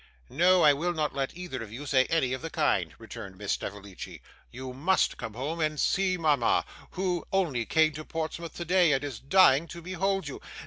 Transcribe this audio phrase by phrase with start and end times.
[0.29, 3.51] 'No, I will not let either of you say anything of the kind,' returned Miss
[3.51, 4.23] Snevellicci.
[4.49, 6.65] 'You must come home and see mama,
[6.97, 10.41] who only came to Portsmouth today, and is dying to behold you.